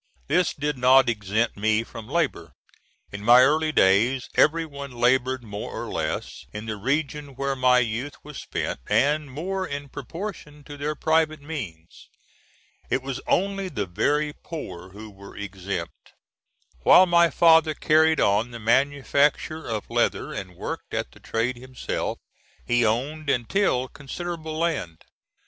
[0.27, 2.53] This did not exempt me from labor.
[3.11, 7.77] In my early days, every one labored more or less, in the region where my
[7.77, 12.09] youth was spent, and more in proportion to their private means.
[12.89, 16.13] It was only the very poor who were exempt.
[16.79, 22.17] While my father carried on the manufacture of leather and worked at the trade himself,
[22.65, 25.03] he owned and tilled considerable land.